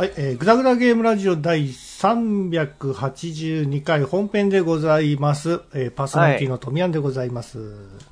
[0.00, 5.60] はい、えー、グダグダゲームラジオ第382回本編でございます。
[5.74, 7.58] えー、パーソナリティのトミヤンでございます。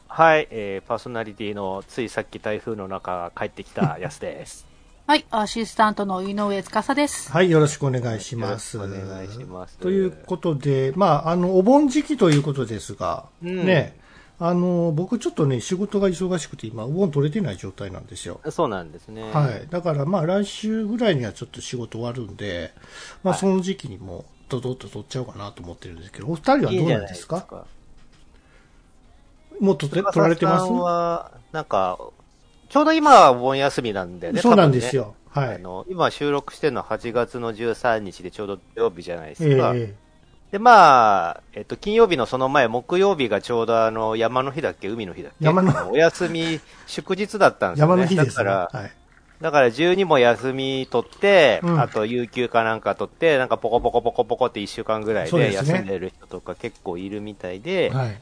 [0.06, 4.66] はい、えー、パーソナリティのついさっき台風の中帰ってきた やすです。
[5.06, 7.32] はい、アシスタントの井上司です。
[7.32, 8.76] はい、よろしくお願いします。
[8.76, 13.96] よろしくお願いしますということで、まあ、あの、お盆時期ということですが、うんね、
[14.40, 18.40] あの、僕ちょっとね、仕事が忙しくて今、お盆取れてない状態なんですよ。
[18.50, 19.22] そうなんですね。
[19.32, 19.66] はい。
[19.68, 22.72] だからまあ来週ぐらいにはちょっと仕事終わるんで、
[23.24, 27.66] まあその時期にもドドッと取っちゃおうかなと思ってるんですけど、お二人はどうなんですすか？
[29.60, 31.98] もう取って取られてま翼さんは、なんか、
[32.68, 34.38] ちょうど今はお盆休みなんだよね。
[34.40, 35.14] すそうなんですよ。
[35.30, 35.54] はい。
[35.56, 39.72] あの、今収録してるのは8月の13日でちょうど土曜日じゃないでえすか。
[39.74, 39.94] え
[40.50, 44.88] で、まあ、えっと、金曜日のその前、木曜日がちょうどあの、山の日だっけ？
[44.88, 45.44] 海の日だっけ？
[45.44, 47.90] 山のお休み、祝日だったんですよね。
[47.92, 48.44] 山の日ですね。
[48.44, 48.92] だから、はい。
[49.40, 58.20] だから12も休み取って、うんあと有給かなんか取って、なんかポコポコポコポコって1週間ぐらいで休んでる人とか結構いるみたいで、はい。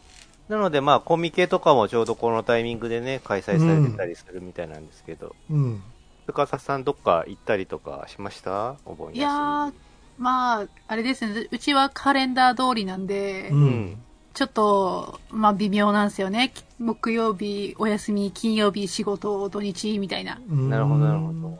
[0.48, 5.82] なのでまあコミケとかもちょうどこのタイミングでね、開催されてたりするみたいなんですけど、うん。
[6.26, 8.74] 深澤さんどっか行ったりとかしました？
[8.84, 9.18] お盆休み。
[9.18, 9.72] いやー、
[10.18, 13.54] まあ、あれですね、うちはカレンダー通りなんで、う。
[13.54, 14.02] うんん。
[14.34, 16.52] ちょっと、まあ微妙なんですよね。
[16.78, 20.38] 木曜日お休み、金曜日仕事、土日みたいな。
[20.50, 21.58] うんなるほど、なるほど。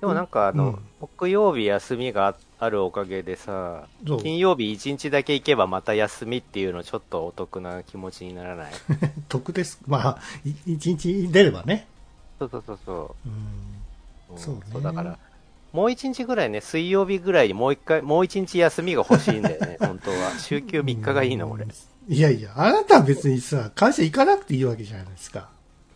[0.00, 8.72] でもなんかあの、うん木曜日休みがあるおかげでさ、そう金曜日1日だけ行けばまた休みっていうのちょっとお得な気持ちにならない？
[9.30, 9.80] 得です。
[9.86, 10.18] まあ、
[10.66, 11.86] い一日出ればね。
[12.38, 13.16] そうそうそうそ
[14.28, 14.36] うん。
[14.36, 14.38] う。
[14.38, 15.18] そうねだから、
[15.72, 20.38] もう一日ぐらいね、水曜日ぐらいにもう一回、もう一日休みが欲しいんだよね、 本当は。
[20.38, 21.66] 週休3日がいいの、俺。
[22.08, 25.48] いやいや、あなたは別にさ、会社行かなくていいわけじゃないですか。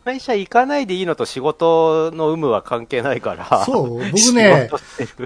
[0.05, 3.65] 会社行かないでいいのと仕事の有無は関係ないから。
[3.65, 4.71] そう僕ね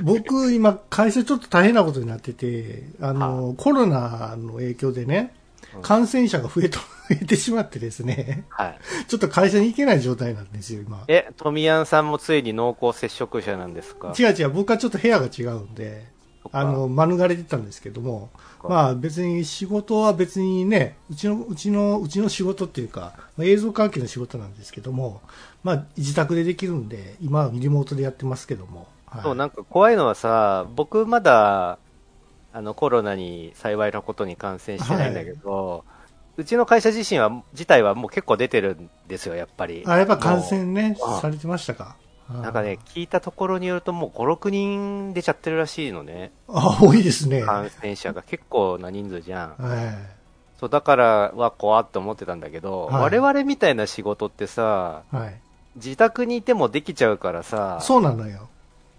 [0.03, 5.35] 僕、今、会社ちょっと大変なことになってて、あの、コロナの影響でね、
[5.83, 8.79] 感染者が増えと、増えてしまってですね、はい。
[9.07, 11.05] ちょっと会社に行けない状態なんですよ、今。
[11.09, 14.13] え、富山さんもついに濃厚接触者なんですか？
[14.19, 16.07] 違う違う、僕はちょっと部屋が違うんで、
[16.51, 18.31] あの、免れてたんですけども、
[18.63, 25.21] まあ別に仕事は別にね、うちの、うちの、うちの仕事っていうか、まあ映像関係の仕事なんですけども、
[25.63, 28.89] まあ自宅でできるんで、今はリモートでやってますけども。
[29.07, 29.23] はい。
[29.23, 31.79] そう、なんか怖いのはさ、僕まだ、
[32.53, 35.85] あの、コロナに幸いなことに感染してないんだけど、
[36.37, 39.83] うちの会社自身は、自体はもう結構出てるんですよ、やっぱり。
[39.87, 41.97] あ、やっぱ感染ねされてましたか？
[42.31, 46.31] なんかね、聞いたところによるともう5、6人出ちゃってるらしいのね。
[46.47, 47.41] あ、多いですね。
[47.41, 49.51] は感染者が結構な人数じゃん。
[49.51, 49.55] い。
[50.61, 55.41] そう、だからは怖って思ってたんだけど、はい我々みたいな仕事ってさ、はい。
[55.77, 58.49] 自宅にいてもできちゃうからさ、そうなのよ。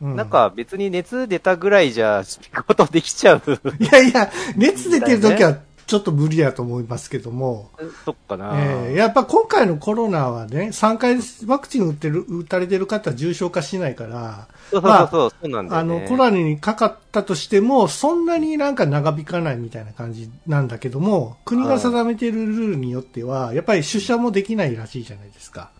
[0.01, 3.41] うなん、か別に熱出たぐらいじゃ仕事できちゃう。
[3.79, 5.57] いやいや、熱出てる時は
[5.89, 7.71] ちょっと無理だと思いますけども、
[8.05, 11.17] そっかな、えーやっぱ今回のコロナはね、3回
[11.47, 15.95] ワクチン打ってる、打たれてる方は重症化しないから、そうそうまあそう、そうなんだよね。
[15.95, 25.71] あの、コロナにかかったとしても、そんなになんか長引かないみたいな感じなんだけども、国が定めているルールによっては、やっぱり出社もできないらしいじゃないですか。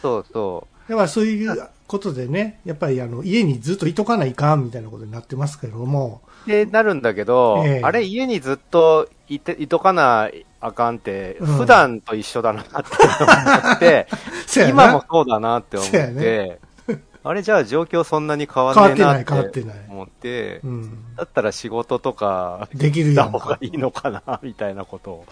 [0.00, 6.50] そうそだからそういうことでね、やっぱりあの、家にずっといとかないかんみたいなことになってますけれども、う。
[6.50, 10.30] で、なるんだけど、ええあれ家にずっといて、いとかな
[10.60, 14.06] あかんって、うん普段と一緒だなって思って、
[14.68, 16.60] 今もそうだなって思って、
[17.24, 21.16] あれじゃあ状況そんなに変わんないなって変わってない思って、うん。
[21.16, 23.20] だったら仕事とか、できる。
[23.20, 25.26] 方がいいのかな、みたいなことを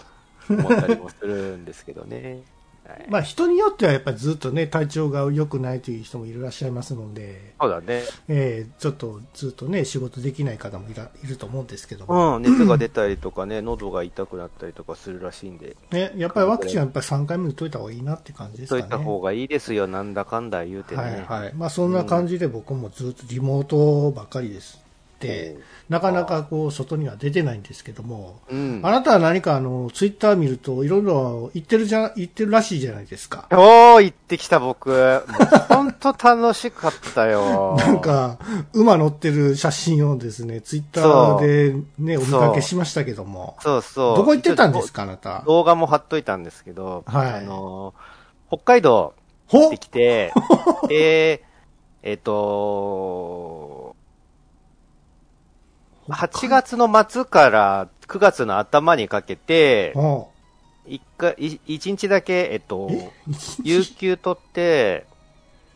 [0.49, 2.41] 思ったりもするんですけどね。
[2.87, 8.03] はいまあ人によってはやっぱりずっとね、体調が良くないという人もいらっしゃいますので、そうだね。
[8.27, 18.81] えーちょっとずっとね、仕事できない方もいらいると思うんですけども、うん、熱が出たりとかね、喉が痛くなったりとかするらしいんで、ね、やっぱりワクチンはやっぱり3回目打っといた方がいいなって感じですかね。
[18.81, 21.01] そういった方がいいですよ、なんだかんだ言うてね。
[21.01, 21.53] はいはい。
[21.55, 24.84] まあそんな感じで僕もずっとリモートばっかりです。
[25.89, 28.81] なかなかこう外には出てないんですけども、うん。
[28.83, 33.47] あなたは何かあの、ツイッター見るといろいろ言ってるじゃ、言ってるらしいじゃないですか。
[33.51, 35.21] おー、行ってきた僕。
[35.69, 37.75] ほんと楽しかったよ。
[37.79, 38.39] なん、か、
[38.73, 43.57] 馬乗ってる写真をですね、ツイッターでね、お見かけしましたけども。
[43.61, 44.17] そうそう。
[44.17, 45.43] どこ行ってたんですか、あなた？
[45.45, 47.93] 動画も貼っといたんですけど、はいあの、
[48.47, 49.13] 北海道
[49.49, 50.33] 行ほってきて、
[50.87, 51.43] で、
[52.01, 53.64] えっ、と、
[56.09, 60.31] 8月の末から9月の頭にかけて、ほ
[60.85, 62.89] 一回、い一日だけ、えっと
[63.63, 65.07] 有給取って、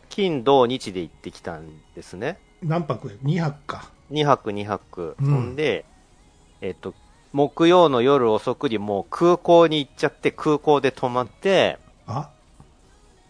[0.10, 2.40] 金、土、日で行ってきたんですね。
[2.62, 3.90] 何泊 ?2 泊か。
[4.12, 5.16] 2泊2泊。
[5.20, 5.86] うんほんで、
[6.62, 6.94] えっ、と、
[7.32, 12.30] 木曜の夜遅くにもう空港に行っちゃって、空港で泊まって、あ？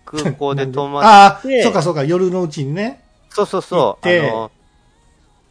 [0.06, 3.04] 空港で 泊まああって、そうかそうか、夜のうちにね。
[3.30, 4.08] そうそう行そう。
[4.08, 4.52] あの、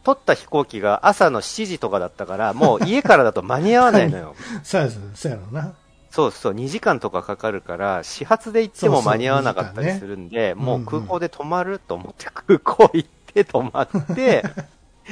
[0.03, 4.35] 取った飛行機が朝の7時とかだったから、もう家からだと間に合わないのよ。
[4.63, 5.73] そうや、そうやろうな。
[6.11, 14.43] そうそう、2時間とかかかるから、始発で行っても間に合わなかったりするんで、そうそうもう空港で泊まると思って空港行って泊まって、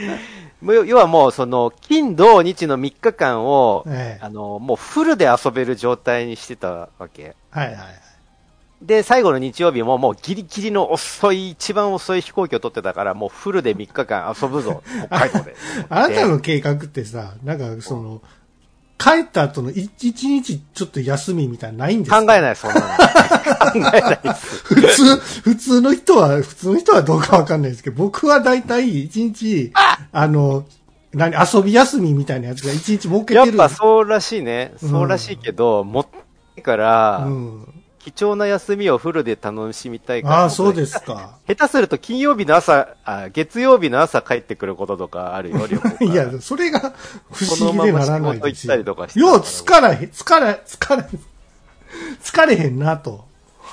[0.62, 7.36] 要はもうその、金土日の3日間を、ええあの、もうフルで遊べる状態にしてたわけ。
[7.52, 7.86] はいはいはい。
[8.82, 15.56] で、最後の日曜日ももうギリギリの遅い、一番遅い飛行機を取ってたから、もうフルで3日間遊ぶぞ、北海道で。
[15.90, 18.22] あなたの計画ってさ、なんかその、
[19.00, 22.22] 帰った後の一一日ちょっと休みみたいなのないんですか？
[22.24, 22.88] 考えない、そんなの。
[22.88, 22.96] 考
[23.76, 24.58] えないです。
[24.74, 29.72] 普通、普通の人は、普通の人はどうかわかんないですけど、僕は大体一日、
[30.12, 30.66] あの、
[31.14, 33.40] 何、遊び休みみたいなやつが一日設けてる。
[33.40, 34.74] やっぱそうらしいね。
[34.84, 36.26] うんそうらしいけど、もったいな
[36.58, 37.68] いから、うん。
[38.12, 40.36] 貴重な休みをフルで楽しみたいから。
[40.44, 41.38] ああ、そうですか。
[41.46, 45.58] 下手すると金曜日の朝、あ月曜日の朝帰ってくることとかあるよ、
[46.00, 46.94] いや、それが
[47.32, 48.40] 不思議でならないですよ。
[48.40, 51.06] このまま仕事行ったりとかしてよう疲れ疲れ、疲れ、
[52.24, 53.26] 疲れへんなと。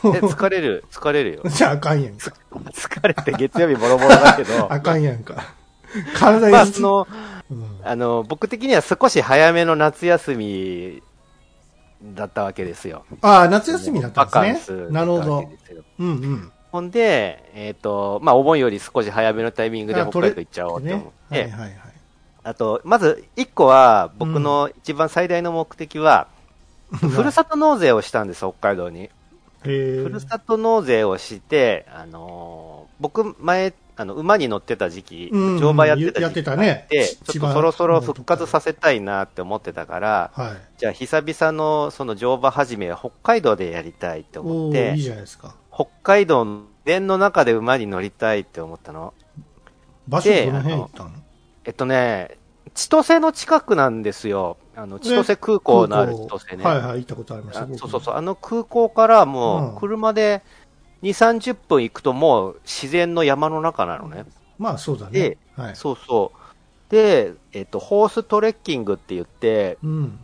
[0.02, 1.42] え疲れる、疲れるよ。
[1.48, 2.32] じゃああかんやんか。
[2.72, 5.54] 疲れて月曜日ボロボロだけど、あかんやんか。
[6.16, 7.06] 体まあに、その、
[7.50, 11.02] うんあの、僕的には少し早めの夏休み
[12.14, 13.04] だったわけですよ。
[13.22, 14.90] ああ、夏休みだったバんですね。
[14.90, 15.48] なるほど。
[15.98, 16.52] うんうん。
[16.70, 21.40] ほんで、えっ、と、まあ、お盆より少し早めのタイミングであ北海道行っちゃおうって思って、ね。
[21.42, 21.74] はいはいはい。
[22.42, 26.28] あと、まず、一個は、僕の一番最大の目的は、
[26.92, 29.10] ふるさと納税をしたんです、北海道に。
[29.62, 40.52] ふるさと納税をして、あのー僕、前、あの、馬に乗ってた時期、うん乗馬やってた時期てたねで、ちちょっとそろそろ復活させたいなって思ってたから、はい。
[40.78, 45.54] じゃあ久々のその乗馬始めは北海道でやりたいって思っおーいいて、じゃないですか。
[45.72, 49.14] 北海道の伝の中で馬に乗りたいって思ったの。
[50.08, 51.10] 場所どの辺行ったの？
[51.64, 52.36] えっとね、
[52.74, 54.56] 千歳の近くなんですよ。
[54.76, 56.64] あの、千歳空港のある千歳ね。
[56.64, 58.14] はいはい、行ったことありますあ僕そうそうそう。
[58.16, 60.42] あの空港からもうんう、車で
[61.04, 64.24] 2、30分行くともう自然の山の中なのね。
[64.58, 65.38] まあそうだねで。
[65.54, 65.76] はい。
[65.76, 66.90] そうそう。
[66.90, 70.18] で、えっと、ホーストレッキングって言って、うん。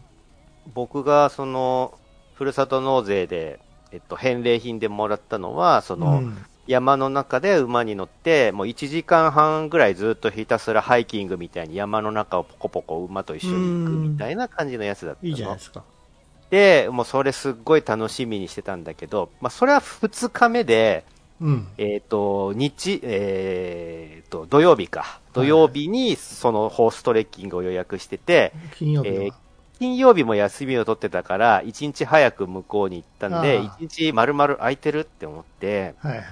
[0.74, 1.98] 僕がその、
[2.34, 3.60] ふるさと納税で、
[3.92, 15.28] えっと、返礼品でもらったのは、その、うん山の中で馬に乗って、もう1時間半ぐらいずっとひたすらハイキングみたいに山の中をポコポコ馬と一緒に行くみたいな感じのやつだったの。
[15.28, 15.82] いいじゃないですか。
[16.50, 21.04] で、もうそれすっごい楽しみにしてたんだけど、まあそれは2日目で、
[21.40, 21.68] うん。
[21.78, 25.20] えっ、と、日、えっ、と、土曜日か。
[25.32, 29.24] 土曜日にそのホーストレッキングを予約してて、金曜日は。
[29.24, 29.34] えー
[29.80, 36.26] 金曜日も休みを取ってたから、1日早く向こうに行ったんで、ああ1日丸々空いてるって思って、はいはい。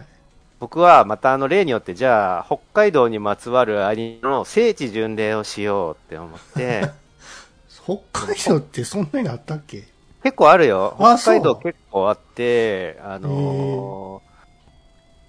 [0.61, 6.91] 僕はまたあの例によって、じゃあ、北海道にまつわるアニメの聖地巡礼をしようって思って、
[7.85, 9.85] 北海道ってそんなにあったっけ？
[10.23, 10.97] 結構あるよ。
[10.99, 14.29] あ北海道結構あって、あのー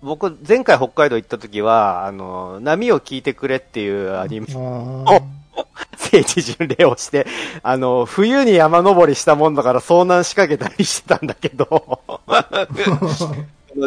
[0.02, 5.20] 僕、前回北海道行った時は、あのー波を聞いてくれっていうアニメ、あ
[5.98, 7.28] 聖地巡礼をして、
[7.64, 12.46] あのー冬に山登りしたもんだから遭難しかけたりしてたんだけど、あ。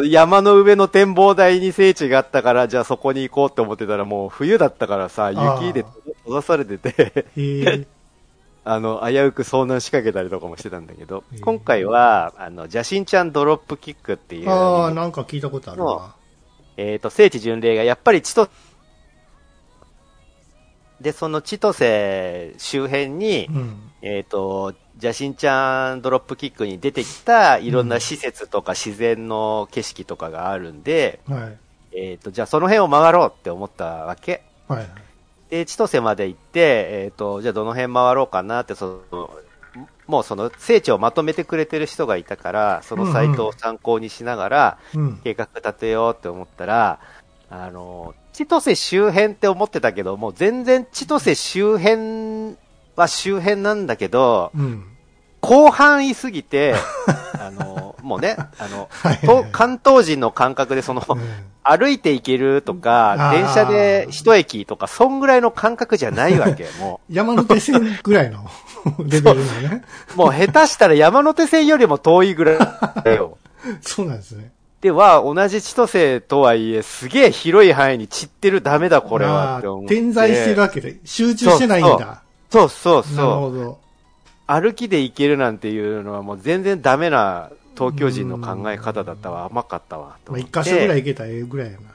[0.05, 5.85] 山の上の展望台に聖地があったから、じゃあそこに行こうって思ってたらもう冬だったからさ、雪で
[6.23, 7.27] 閉ざされてて。
[8.65, 16.15] あの、危うく遭難しかけたりとかもしてたんだけど今回は、あの、邪神ちゃんドロップキックっていうああ、なんか聞いたことあるな。
[16.77, 18.49] えっ、と、聖地巡礼がやっぱり千歳、
[21.01, 23.91] で、その千歳周辺に、うん。
[24.01, 31.57] えっ、と、邪神ちゃんドロップキックに出てきたいろんな施設とか自然の景色とかがあるんで、はい。
[31.91, 34.43] えっ、と、じゃあその辺を回ろうって思ったわけ。
[34.67, 34.89] はいはい。
[35.53, 39.29] で、千歳まで行って、えっ、と、じゃあどの辺回ろうかなって、その、
[40.07, 45.17] もうその聖地をまとめてくれてる人がいたから、そのサイトを参考にしながら、うん。
[45.23, 46.99] 計画立てようって思ったら、
[47.51, 52.57] あの、千歳周辺って思ってたけど、もう全然千歳周辺
[52.95, 54.85] は周辺なんだけど、うん。
[55.45, 56.73] 広範囲すぎて、
[57.39, 61.19] あの、もうね、 あの、はいと関東人の感覚でその、うん
[61.65, 66.67] 歩いて行けるとか、電車で一駅とか、そんぐらいの感覚じゃないわけ。
[66.77, 68.45] も山手線ぐらいの
[69.07, 69.85] レベルのね。
[70.13, 72.57] う、もう下手したら山手線よりも遠いぐらい
[73.05, 73.37] だよ。
[73.81, 74.51] そうなんですね。
[74.81, 79.95] では、同じ千歳とはいえ、すげえ広い範囲に散ってるダメだ、これはって思って。
[79.95, 82.21] 点在してるわけで、集中してないんだ。
[82.51, 83.25] そうそうなるそう。
[83.25, 83.79] ほど。
[84.45, 89.45] 歩きで行けるなんていうのはもう全然ダメな東京人の考え方だったわ。
[89.45, 90.17] 甘かったわ。
[90.25, 91.93] とまあ、思って一箇所ぐらい行けたらええぐらいやな。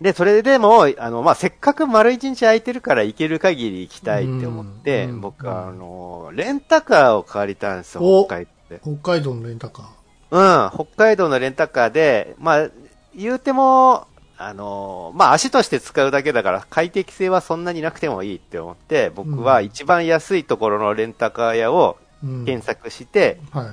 [0.00, 8.80] で、それでも、あの、まあ、せっかく丸一日空いてるから行ける限り行きたいって思って、うん僕は、あの、レンタカーを借りたんですよ、お北海道で。
[8.82, 10.66] 北海道のレンタカー。
[10.74, 12.70] うん、北海道のレンタカーで、まあ、
[13.16, 22.44] 言うても、あの、まあ、足として使うだけだから、快適性はそんなになくてもいいって思って、僕は一番安いところのレンタカー屋をうん。
[22.46, 23.66] 検索して、はい。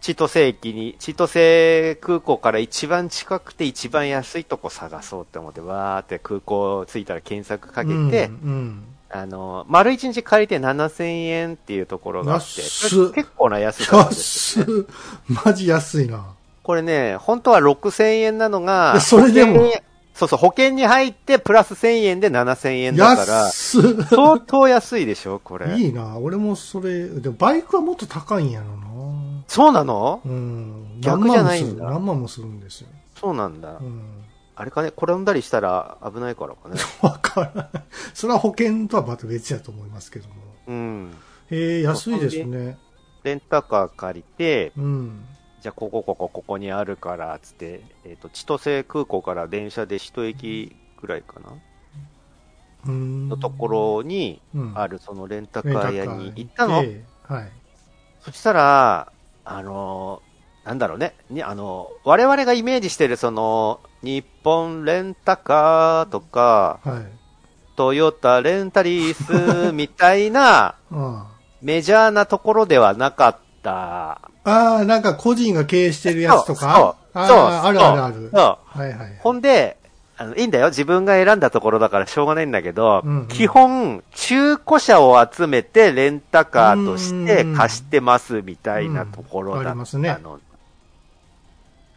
[0.00, 8.84] 千歳駅に、千歳空港から一番近くて一番安いとこ探そうって思って、わーって空港着いたら検索かけて、うんうん。
[9.12, 14.72] あの、丸一日借りて7000円っていうところがあって、結構な安さですよ、ね。
[14.72, 14.86] 安っ。
[15.44, 16.34] マジ安いな。
[16.62, 19.54] これね、本当は6000円なのが、えそれでも？
[19.54, 19.82] 保険に
[20.14, 23.50] そうそう、保険に入ってプラス1000円で7000円だから。
[23.50, 25.76] 相当安いでしょ、これ。
[25.76, 26.18] いいな。
[26.18, 28.86] 俺もそれ、でもバイクはもっと高いんやろな。
[29.50, 30.20] そうなの？
[30.24, 31.00] うん。
[31.00, 32.88] 逆じゃないんだ何万もする何万もするんですよ。
[33.16, 33.78] そうなんだ。
[33.78, 34.24] うん。
[34.54, 36.76] あれかね、転んだりしたら危ないからかね。
[37.02, 37.84] わからない。
[38.14, 40.34] それは保険とはまた別やと思いますけども。
[40.68, 41.14] うん。
[41.50, 42.78] へえ、安いですね。
[43.24, 45.24] レンタカー借りて、うん。
[45.60, 51.50] じゃあ、ここ、ここ、ここにあるから、つって、えっ、と、千歳空港から電車で一駅ぐらいかな？
[52.86, 53.28] うん。
[53.28, 57.52] のところにうんある、そのレンタカー屋ーに行ったの行ってはい。
[58.20, 59.12] そしたら、
[59.52, 60.30] あのー
[60.68, 61.14] なんだろうね。
[61.30, 67.06] に、あのー我々がイメージしてる、その、日本レンタカーとか、はい。
[67.76, 71.26] トヨタレンタリースみたいな、あ
[71.62, 73.72] メジャーなところではなかった。
[73.72, 74.20] あ。
[74.44, 76.96] ああ、なんか個人が経営してるやつとか？
[77.12, 78.30] そうそうあるあるある。
[78.32, 78.78] そう。
[78.78, 79.18] はいはい。
[79.22, 79.78] ほんで、
[80.20, 80.68] あの、いいんだよ。
[80.68, 83.28] 自分が選んだところだからしょうがないんだけど、うんうん。
[83.28, 90.18] 基本、中古車を集めてレンタカーとして貸してますみたいなところうんだったありますね。
[90.22, 90.32] の。
[90.32, 90.38] は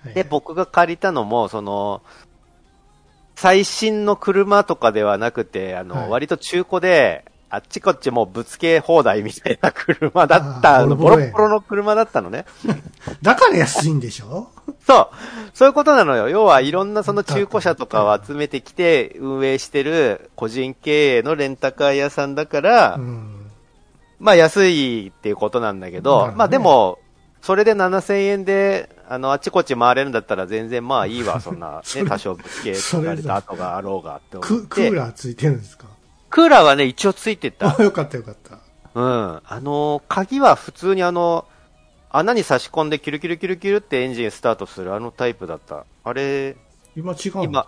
[0.10, 0.14] い。
[0.14, 2.02] で、僕が借りたのも、その、
[3.36, 6.10] 最新の車とかではなくて、あの、はい。
[6.10, 12.46] 割と中古で、あっちこっちもうぶつけ放題みたいな車だった、あのボロボロの車だったのね。
[13.22, 14.50] だから安いんでしょ？
[14.88, 15.08] そう。
[15.54, 16.30] そういうことなのよ。
[16.30, 23.52] 要はいろんなその中古車とかを集めてきて運営してる個人経営のレンタカー屋さんだから、うん。
[24.20, 26.98] まあ安いっていうことなんだけど、まあでも、
[27.42, 32.74] それで7000円で、あの、あちこち回れるんだったら全然まあいいわ、そんな、 ね、多少ぶつけ
[33.06, 34.68] られた跡があろうがって思ク、って。
[34.68, 35.86] クーラーついてるんですか？
[36.34, 37.76] クーラーはね、一応ついてた。
[37.80, 38.58] あ、よかったよかった。
[38.96, 39.42] うん。
[39.46, 41.46] あの、鍵は普通にあの、
[42.10, 45.86] 穴に差し込んでキュルキュルキュルキュルってエンジンスタートするあのタイプだった。
[46.04, 46.56] あれ、
[46.96, 47.44] 今違うの？
[47.44, 47.68] 今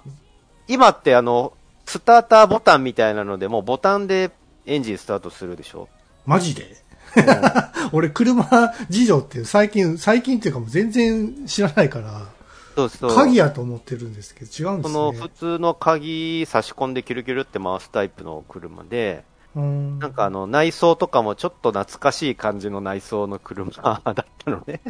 [0.67, 1.53] 今ってあの、
[1.86, 4.31] スターターボタンみたいなので、もうボタンで
[4.65, 5.88] エンジンスタートするでしょ。
[6.25, 6.75] マジで？
[7.93, 8.48] 俺、車
[8.89, 12.24] 事情って最近、最近っていうかもう全然知らないから、
[12.75, 13.15] そうそう。
[13.15, 14.94] 鍵やと思ってるんですけど、違うんですね。
[14.94, 19.24] その普通の鍵差し込んでキュルキュルって回すタイプの車で、
[19.55, 24.82] うんなんかあの内装とかもちょっと懐かしい感じの内装の車 だったのね。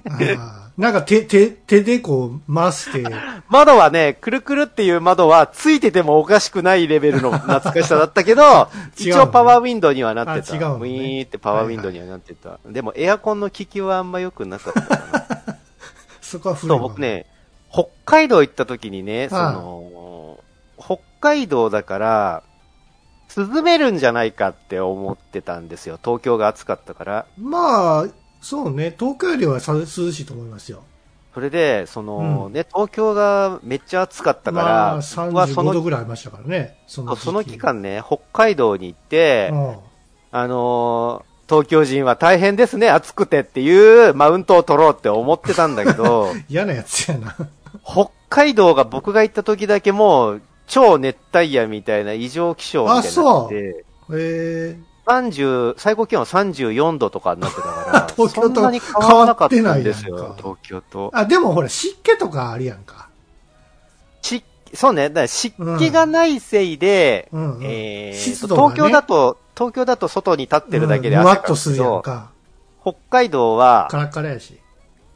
[0.76, 3.06] なんか手、手、手でこう回して、
[3.48, 10.54] 窓はね、くるくるっていう窓はついててもおかしくないレベルの 懐かしさだったけど、ね一応パワーウィンドウにはなってた。
[10.54, 12.60] あ違うのねウィーンってパワーウィンドウにはなってた。
[12.66, 15.58] でもエアコンの効きはあんま良くなかったかな。
[16.22, 17.00] そこは古いそう、わ僕。
[17.00, 17.28] ね、
[17.72, 20.40] 北海道行った時にね、そはいの、
[20.78, 22.44] 北海道だから、
[23.36, 26.00] 涼めるんじゃないかって思ってたんですよ。
[26.04, 27.26] 東京が暑かったから。
[27.38, 28.08] まあ、
[28.42, 30.84] そうね、東京よりはさ涼しいと思いますよ。
[31.34, 36.78] それで、その、うんね、東京がめっちゃ暑かったから、まあ、僕はそ35度の、ぐらいありましたからね。
[36.88, 39.76] その時その期間ね、北海道に行って、うん
[40.32, 47.36] あのー東京人は大変ですね、暑くてっていうマウントを取ろうって思ってたんだけど、 嫌なやつやな。
[47.84, 53.56] 北海道が僕が行った時だけもう、超熱帯夜みたいな異常気象みたいになって。
[53.56, 60.36] て、え30、最高気温34度とかになってたから、 東京と変わらなかったんですよ。
[60.38, 61.12] 東京と。
[61.14, 61.20] ー、。
[61.20, 63.05] あ、でもほら、湿気とかあるやんか。
[64.76, 72.32] 湿そうね、だ湿気がないせいで、うんうんえ東京だと、東京だと外に立ってるだけで汗かくっとするやんけど、か。
[72.82, 74.60] 北海道はカラッカラやし。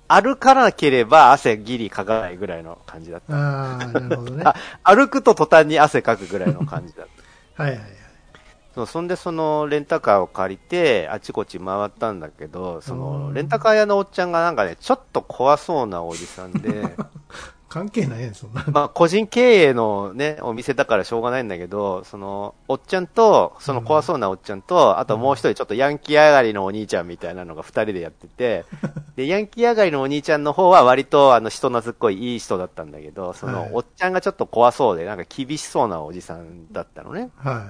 [0.08, 3.36] 歩かなければ汗ギリかかないぐらいの感じだった。
[3.36, 4.42] ああ、なるほどね。
[4.44, 7.08] あ歩くと途端に汗かくぐらいの感じだっ
[7.56, 7.62] た。
[7.62, 8.00] はいはいはい。
[8.74, 16.96] そうそんでそのレンタカーを借りて、あちこち回ったんだけど、そうのんレンタカー屋のおっちゃんがなんかね、ちょっと怖そうなおじさんで、
[17.70, 18.66] 関係ないやん、そんな。
[18.72, 28.66] まあ、個人経営のね、お店だからしょうがないんだけど、その、おっちゃんと、その怖そうなおっちゃんと、あともう一人ちょっとヤンキー上がりのお兄ちゃんみたいなのが二人でやってて、
[29.16, 37.30] で、ヤンキー上がりのお兄ちゃんの方は割と、あの、人懐っこいいい人だったんだけど、その、はいおっちゃんがちょっと怖そうで、なんか厳しそうなおじさんだったのね。
[37.38, 37.68] は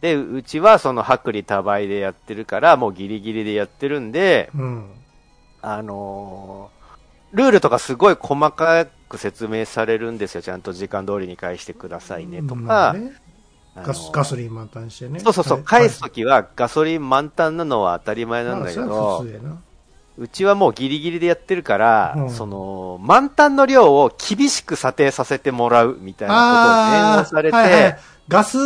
[0.00, 4.58] で、うちはその薄利多売でやってるから、もうギリギリでやってるんで、い。
[4.58, 4.90] うん。
[5.60, 6.76] あのー
[7.32, 10.42] ルールとかすごい細かく説明されるんですよ。
[10.42, 12.54] ちゃんと時間通りに返してくださいねとか。
[12.56, 13.12] まあね
[13.76, 15.20] ガスガソリン満タンしてね。
[15.20, 19.26] そうそうそう、はい返すときはガソリン満タンなのは当たり前なんだけど。
[20.18, 26.40] うちはもうギリギリでやってるから、うんその、満タンの量を厳しく査定させてもらうみたいなこ
[26.96, 27.98] とを念をされて、はいはい
[28.28, 28.58] ガス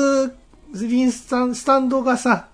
[0.72, 2.48] リンスタンスタンドがさ、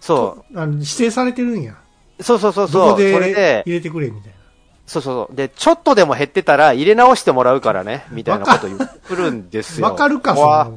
[0.00, 1.76] そあの指定されてるんや。
[2.18, 4.39] う、そうそうそうどそう、それで、入れてくれみたいな。
[4.90, 5.36] そうそうそう。
[5.36, 9.86] で、ちょっとでも減ってたら入れ直してもらうからね、みたいなこと言ってくるんですよ。
[9.86, 10.72] わかるか、そ怖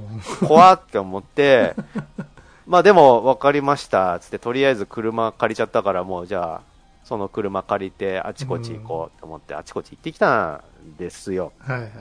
[0.48, 1.74] 怖って思って、
[2.68, 6.62] まあでも分かりました、つって、とりあえず車借りちゃったからもうじゃあ、
[7.04, 10.62] その車借りてあちこち行こうと思って、あちこち行ってきたん
[11.00, 11.52] ですよ。
[11.58, 11.92] はいはい。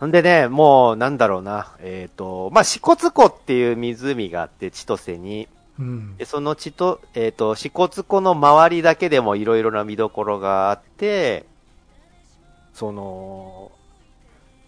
[0.00, 5.48] ほんでね、もうなんだろうな、えっ、と、まあ、支笏湖っていう湖があって、千歳に。
[5.78, 6.24] うんで、。
[6.24, 11.46] その千と、えっ、と、支笏湖の周りだけでもいろいろな見どころがあって、
[12.72, 13.70] その、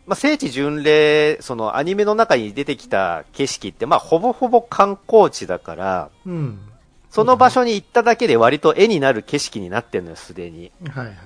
[0.07, 6.59] まあ、聖地巡礼、そのアニメの中に出てきた景色って、まあ、ほぼほぼ観光地だから、うん。
[7.11, 10.71] その場所に行っただけで割と絵になる景色になってるのよ、すでに。
[10.89, 11.17] はいはい。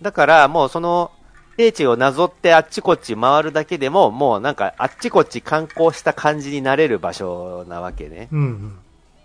[0.00, 1.10] だから、もうその、
[1.56, 8.28] 聖地をなぞってあっちこっち回るだけでも、もうなんかあっちこっち観光した感じになれる場所なわけね。
[8.32, 8.78] うんうん。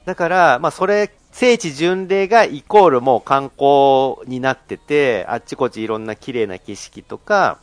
[0.05, 7.59] だから、まあそれ、聖地巡礼がイコールもう観光になってて、あっちこっちいろんな綺麗な景色とか、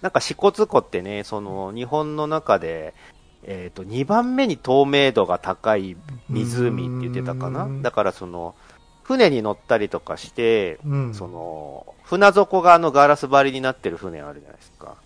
[0.00, 2.94] なんか支笏湖ってね、その日本の中で、
[3.42, 5.96] えっ、と、2番目に透明度が高い
[6.28, 7.64] 湖って言ってたかな？
[7.64, 8.54] うんだからその、
[9.02, 11.14] 船に乗ったりとかして、うん。
[11.14, 14.96] その、船底があのガラス張りになってる船あるじゃないですか。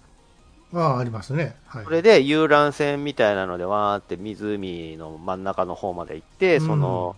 [0.75, 1.57] ああ、ありますね。
[1.67, 1.85] はい。
[1.85, 7.17] それで遊覧船みたいなのでわーって湖の真ん中の方まで行って、うんその、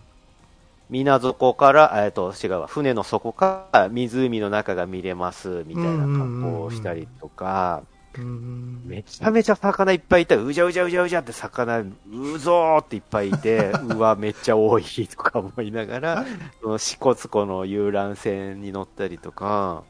[0.90, 7.82] 港底から、えっと、違うわ、船の底から湖の中が見れます、みたいな格好をしたりとか、
[8.18, 8.82] うん。
[8.84, 10.36] めちゃめちゃ魚いっぱいいた。
[10.36, 16.24] うじゃうじゃうじゃうじゃって魚、うぞーっていっぱいいて、 うわ、めっちゃ多いとか思いながら、
[16.60, 19.84] その支笏湖の遊覧船に乗ったりとか、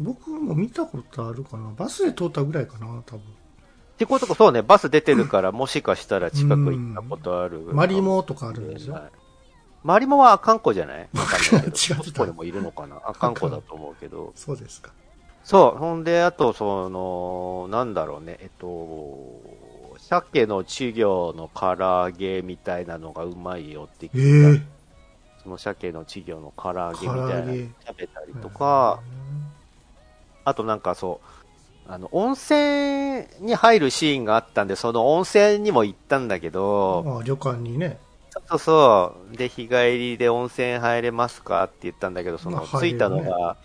[0.00, 1.70] 僕も見たことあるかな。
[1.76, 3.18] バスで通ったぐらいかな、多分。
[3.20, 3.22] っ
[3.98, 7.60] てことか、そうね、バス出てるから、もしかしたら近く行ったことある。
[7.72, 9.00] マリモとかあるんですよ。
[9.82, 11.08] マリモはアカンコじゃない？
[11.14, 11.94] わかんないけど。
[11.96, 12.96] 違ってたアカンコでもいるのかな？
[13.04, 14.32] アカンコだと思うけど。
[14.36, 14.92] そうですか。
[15.44, 19.40] そう、ほんで、あと、その、なんだろうね、えっと、
[19.98, 24.62] 鮭の稚魚の唐揚げみたいなのがうまいよってえ聞いた。
[24.64, 24.66] え
[25.42, 29.00] その鮭の稚魚の唐揚げみたいなの食べたりとか、
[30.44, 31.20] あとなんかそ
[31.88, 37.98] う、あの、温泉に入るシーンがあったんで、その温泉にも行ったんだけど、ああ旅館にね。
[38.48, 39.36] そうそう。
[39.36, 43.56] で、日帰りで温泉入れますかって言ったんだけど、その、着いたのが、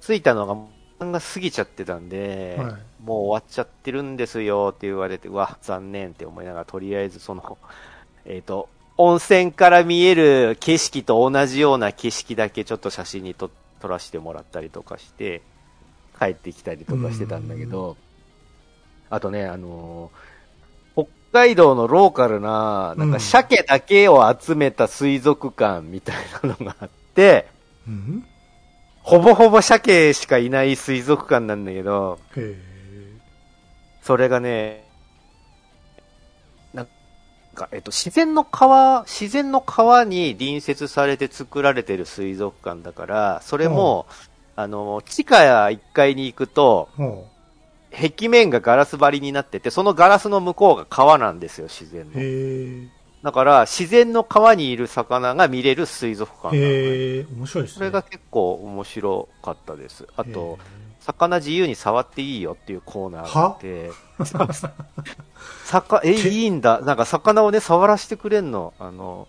[0.00, 0.68] 着いたのが、時
[1.00, 7.58] 間が過ぎちゃってたんで、はいもう終わっちゃってるんですよって言われて、うわ、残念って思いながら、とりあえずその、
[8.24, 15.40] えっ、と、温泉から見える景色と同じような景色だけちょっと写真に撮撮らせてもらったりとかして、
[16.20, 17.96] 帰ってきたりとかしてたんだけど、
[19.08, 20.30] あとね、あのー
[21.32, 23.20] 北海道のローカルな、なんかうん。
[23.20, 27.46] 鮭だけを集めた水族館みたいなのがあって、
[27.86, 28.24] うん？
[29.02, 32.56] ほぼほぼ鮭しかいない水族館なんだけど、へ
[34.02, 34.84] それがね、
[36.74, 36.88] なん
[37.54, 44.06] か、えっと、自然の川、自然の川に隣接されて作られてる水族館だから、それも、
[44.60, 45.36] あの、地下
[45.70, 46.88] 1階に行くと、
[47.90, 52.84] 壁面がガラス張りになってて、そのガラスの向こうが川なんですよ、自然う。
[52.84, 52.90] の。
[53.22, 57.26] だから、自然の川にいる魚が見れる水族館なのねへえ。
[57.34, 57.78] 面白いですね。
[57.78, 60.06] それが結構面白かったです。
[60.16, 60.64] あとへ、
[61.00, 63.90] 魚自由に触っていいよっていうコーナーがあって、
[65.64, 66.80] 魚、え、いいんだ。
[66.80, 68.72] なんか魚をね、触らせてくれんの。
[68.78, 69.28] あの、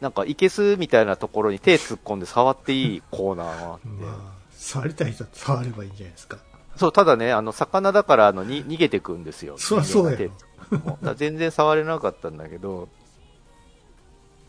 [0.00, 3.86] なんか、いけすみたいなところに手突っ込んで触っていいコーナーがあって。
[3.88, 6.38] まあ、触りたい人は触ればいいんじゃないですか。
[6.76, 9.56] そう、ただね、あの、魚だから、あの、に、逃げてくんですよ。
[9.58, 12.88] そりゃそうやろ全然触れなかったんだけど、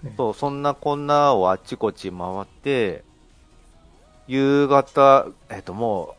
[0.03, 3.03] ねそう、そんなこんなをあっちこっち回って、
[4.27, 6.15] 夕方、えっとも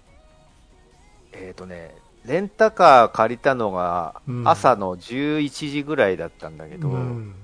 [1.32, 7.34] う、えっ、とね、レンタカー借りたのがうん朝の11時ぐらいだったんだけど、うん。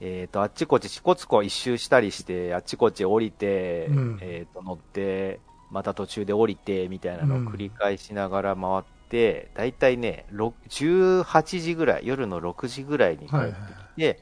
[0.00, 13.54] えっ、と、あっちこっちしこつこ一周したりして、あっちこっち降りて、うんえっ、と、乗って、また途中で降りて、みたいなのを繰り返しながら回って、だいたいね、ろ18時ぐらい、夜の6時ぐらいに帰ってはいはい。
[13.96, 14.20] きて、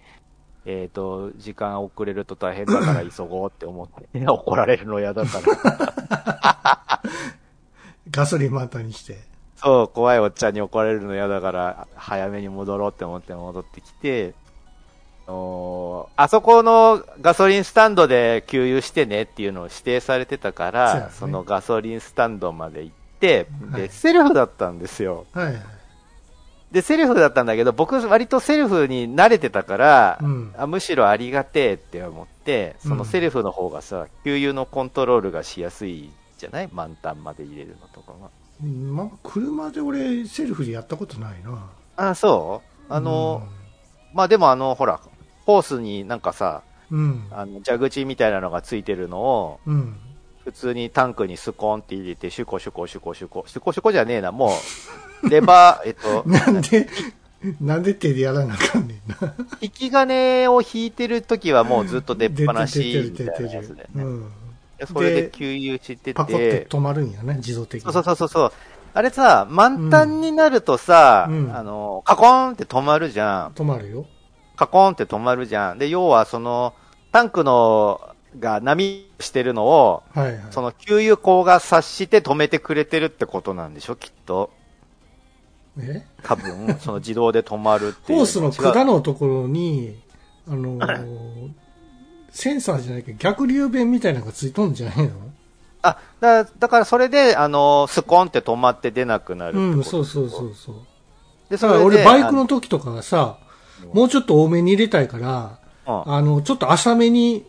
[0.64, 5.40] えっ、と、時間遅れると大変だから急ごうって思って、 怒られるの嫌だか
[6.08, 7.02] ら。
[8.11, 9.18] ガソリン満タンにして。
[9.56, 14.35] そう、怖いおっちゃんに怒られるの嫌だから、早めに戻ろうって思って戻ってきて、
[15.33, 25.27] おあそこのガソリンスタンドで給油してねっていうのを指定されてたから、そねそのガソリンスタンドまで行って、はいで、セルフだったんですよ。
[25.33, 25.62] はいはい。
[26.73, 36.68] で、セルフだったんだけど、僕割とセルフに慣れてたから、うんあむしろありがてえって思って、そのうんセルフの方がさ、給油のコントロールがしやすいじゃない？
[36.73, 38.31] 満タンまで入れるのとかが。
[38.64, 41.71] うんまあ、車で俺、セルフでやったことないな。
[41.97, 42.92] あ、そう？
[42.92, 43.47] あの、
[44.14, 45.01] まあでもあの、ほら、
[45.44, 47.26] ホースになんかさ、うん。
[47.31, 49.96] あの、蛇口みたいなのがついてるのを、うん。
[50.44, 54.52] 普通にタンクにスコーンって入れて、シュコシュコシュコシュコ、シュコシュコじゃねえな、も
[55.22, 56.88] う、 レバー、えっと、なんで、
[57.61, 59.35] なんで手でやらなあかんねんな。
[59.61, 64.05] 引き金を引いてる時はもうずっと出っ放出し、みたいなやつだよね。
[64.05, 64.33] うん。
[64.78, 67.92] でそれで給油してパコってて、止まるんやね、自動的に。
[67.92, 68.52] そうそうそうそう。
[68.94, 73.52] あれさ、満タンになるとさ、うんあの、カコーンって止まるじゃん。
[73.52, 74.07] 止まるよ。
[74.57, 75.79] カコーンって止まるじゃん。
[75.79, 76.75] で、要はその、
[77.11, 78.01] タンクの、
[78.41, 80.43] が波してるのを、はいはい。
[80.51, 84.51] その給油口が察して止めてくれてるってことなんでしょ、きっと。
[85.79, 86.07] え？
[86.23, 88.19] 多分、その自動で止まるっていう。
[88.19, 89.99] ホースの管のところに、
[90.49, 91.51] あのー
[92.31, 95.11] センサーじゃないけど逆流弁みたいなのがついとんじゃないの？
[95.83, 100.77] あ、だだからそれで、あの、スコンって止まって出なくなるうん、そうそうそうそう。
[101.51, 103.37] で、それで俺バイクの時とかはさ、
[103.92, 107.45] もうちょっと多めに入れたいから、あの、ちょっと浅めに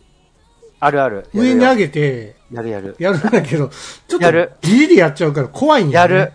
[0.80, 1.26] あるある。
[1.32, 2.96] 上に上げげてやるやる。
[2.98, 3.68] やるんだけど、
[4.08, 6.14] ちょっとやるギリでやっちゃうから怖いんや、ね。
[6.14, 6.32] やる。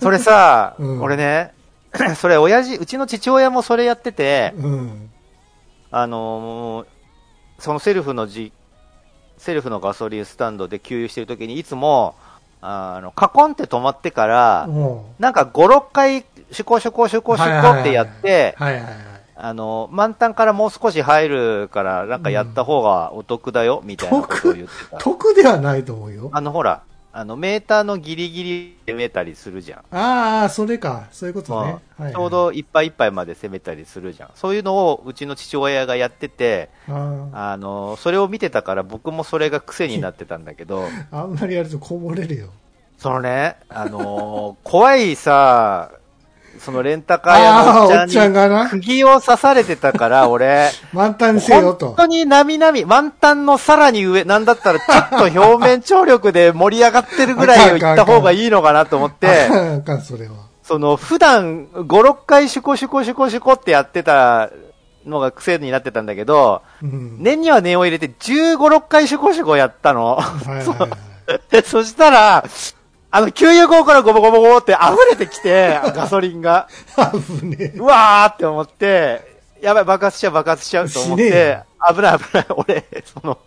[0.00, 1.52] それさ、 うん俺ね、
[2.16, 5.10] それ親父、うちの父親もそれやってて、うん。
[5.90, 6.86] あのー
[7.58, 8.54] そのセルフのじ、
[9.36, 12.14] セルフのガソリンスタンドで給油してるときにいつも、
[12.62, 18.94] あの、カコンって止まってから、もなんか5、6回、シュコシュコシュコシュコってやって、はいはいはい。
[19.42, 24.98] あの、満タンからもう少し入るから、なんかやった方がお得だよ、みたいなことを言ってた。
[24.98, 25.34] 得？
[25.34, 26.30] ではないと思うよ。
[26.32, 29.96] あの、ほら、あの、メーターのギリギリでめたりするじゃん。
[29.96, 31.08] ああ、それか。
[31.10, 31.56] そういうことね。
[31.58, 34.30] まあはいはいちょうどいっぱいいっぱいまで攻めたりするじゃん。
[34.34, 42.48] そういうのをうちの父親がやってて、あの、それを見てたから僕もそれが癖になってたんだけど、 あんまりやるとこぼれるよ。
[42.98, 45.90] そのね、あのー怖いさ、
[46.58, 51.94] そのレンタカー屋のおっちゃんに釘を刺されてたから、俺、満タンにせよ本と。
[51.96, 60.32] 当になみなみ、満タンのさらに上、なんだったらちょっと表面張力で盛り上がってるぐらいを行った方がいいのかなと思って、あかん、それは。
[60.62, 64.50] その普段5、6回シュコシュコシュコシュコってやってた
[65.06, 67.16] のが癖になってたんだけど、うん。
[67.20, 70.16] 念には念を入れて15、6回シュコシュコやったの。
[70.16, 70.90] はいはいはい。
[71.50, 72.44] で そしたら、
[73.12, 76.68] あの、給油口からゴボゴボゴボって溢れてきて、 ガソリンが。
[77.40, 81.58] 危ねうわーって思って、やばい、爆発しちゃう、爆発しちゃうと思って、
[81.92, 83.38] 危ない危ない、俺、その、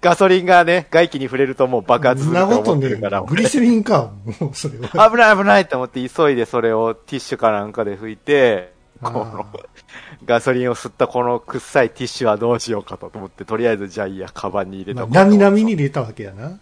[0.00, 2.10] ガソリンがね、外気に触れるともう爆え。
[2.10, 5.10] 発するとことね思ってるから、グリセリンか、もうそれは。
[5.10, 9.58] 危ない危ないと思って急いでそれをティッシュかなんかで拭いて、このあ、
[10.24, 16.58] ガソリンを吸ったこのくっさいティッシュはどうしようかと思って、とりあえずじゃあいいや、カバンに入れまあとこうとなみなみに入れたわけやな。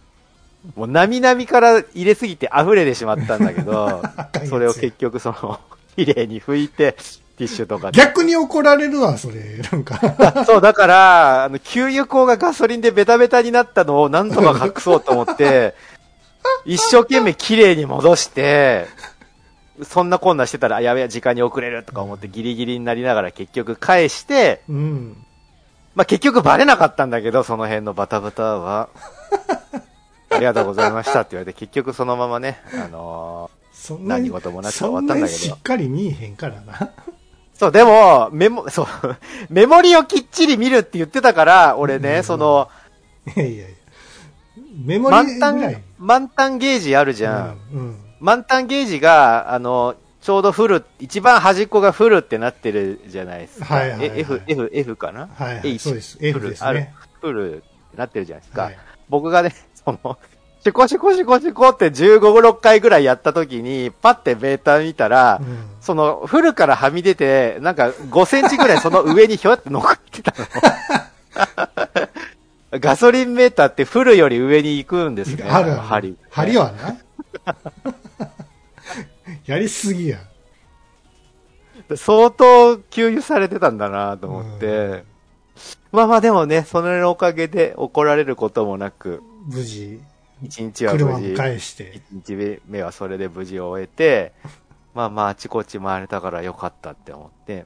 [0.75, 4.03] もうなみなみから入れすぎて溢れてしまったんだけど
[4.47, 5.59] それを結局その、
[5.95, 6.95] 綺麗に拭いて、
[7.37, 7.97] ティッシュとかで。
[7.97, 9.61] 逆に怒られるわ、それ。
[9.71, 9.99] なんか。
[10.45, 15.75] そう、だから、あの、給油口がガソリンでベタベタになったのをなんとか隠そうと思って、
[16.65, 18.87] 一生懸命綺麗に戻して、
[19.83, 25.17] そんなこんなしてたら、あやべえ、時間に遅れるとか思ってギリギリになりながら結局返して、うん。
[25.95, 28.89] まあ、結局バレなかったんだけど、その辺のバタバタは。
[30.47, 36.73] ありがとうございましたって言われて、結局そのままね、あのそんなに何事もなく終わったんだけどしっかり見えへんからな。
[36.73, 36.89] ー
[37.53, 38.87] そう、でも、メモ、そう、
[39.53, 42.69] メモリをきっちり見るって言ってたから、俺ね、うんその、
[43.35, 43.75] いやいやいや。
[44.83, 45.39] メモリ満。
[45.39, 47.59] タン、満タンゲージあるじゃん。
[47.71, 47.79] うん。
[47.79, 47.97] うん。
[48.19, 53.75] 満タンゲージが、あの、ちょうどフル、一番端っこがフルってなってるじゃないですか。
[53.75, 55.29] はいはいはいえ F、F、F かな？
[55.35, 56.87] はいはいそうです F フルですねある
[57.21, 58.63] フルになってるじゃないですか。
[58.63, 58.77] はい
[59.11, 60.17] 僕がね、 その、
[60.63, 70.47] シコシコシコシコって15、6回ぐらいやった時に、パッてメーター見たら、うんその、フルからはみ出て、なんか5センチぐらいその上にひょって残ってたの。
[72.79, 75.43] ガソリンメーターってフルより上に行くんですね。
[75.43, 75.81] あるある。
[75.81, 76.17] 針。
[76.29, 76.97] 針はな。
[79.45, 80.19] やりすぎや。
[81.95, 85.03] 相当給油されてたんだなと思って。
[85.75, 89.99] うんまあまあでもね、そのおかげで怒られることもなく、無事、
[90.41, 92.01] 1日は無事、返して。
[92.13, 94.31] 1日目はそれで無事終えて、
[94.93, 97.65] まあまああちこち回れたからよかったって思って。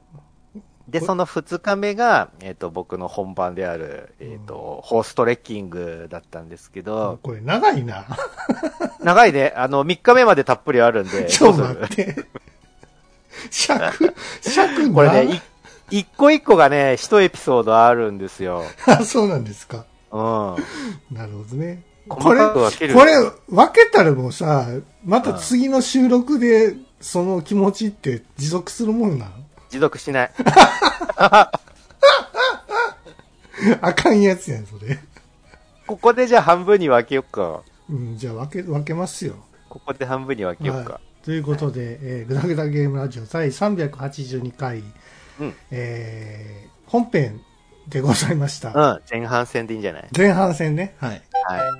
[0.88, 8.06] で、その2日目が、えっ、と、僕の本番である、えっ、と、ホーストレッキングだったんですけど、これ長いな。
[9.02, 12.24] 長いね、あの、3日目までたっぷりあるんで、 ちょっと待って。
[13.50, 15.40] 尺、尺なこれね、い
[15.90, 18.64] 一個一個がね、一エピソードあるんですよ。
[18.86, 19.84] あ、 そうなんですか。
[20.10, 20.56] うん。
[21.16, 21.82] なるほどね。
[22.08, 23.14] こ細れ、これ、
[23.48, 24.68] 分けたらもうさ、
[25.04, 30.30] また次の収録で、その気持ちって持続するもんなん持続しない。
[33.80, 34.98] あかんやつやん、それ。
[35.86, 37.62] ここでじゃあ半分に分けよっか。
[37.90, 39.34] うん、じゃあ分け、分けますよ。
[39.68, 40.94] ここで半分に分けよっか。
[40.94, 44.82] はい、ということで、えー、グダグダゲームラジオ第382回、
[45.40, 45.54] うん。
[45.70, 47.40] えー、本編
[47.88, 48.72] でございました。
[48.74, 49.02] うん。
[49.10, 50.08] 前半戦でいいんじゃない？
[50.16, 50.94] 前半戦ね。
[50.98, 51.10] はい。
[51.10, 51.60] はい。
[51.60, 51.70] はい。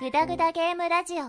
[0.00, 1.24] グダグダゲームラジオ